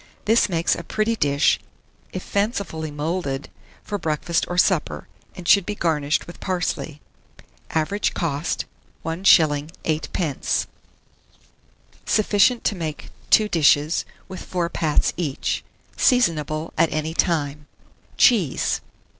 This 0.25 0.49
makes 0.49 0.73
a 0.73 0.83
pretty 0.83 1.15
dish, 1.15 1.59
if 2.11 2.23
fancifully 2.23 2.89
moulded, 2.89 3.49
for 3.83 3.99
breakfast 3.99 4.45
or 4.47 4.57
supper, 4.57 5.07
and 5.35 5.47
should 5.47 5.63
be 5.63 5.75
garnished 5.75 6.25
with 6.25 6.39
parsley. 6.39 6.99
Average 7.69 8.15
cost, 8.15 8.65
1s. 9.05 9.69
8d. 9.85 10.65
Sufficient 12.07 12.63
to 12.63 12.73
make 12.73 13.11
2 13.29 13.47
dishes, 13.47 14.03
with 14.27 14.41
4 14.43 14.69
pats 14.69 15.13
each. 15.17 15.63
Seasonable 15.95 16.73
at 16.79 16.91
any 16.91 17.13
time. 17.13 17.67
CHEESE. 18.17 18.81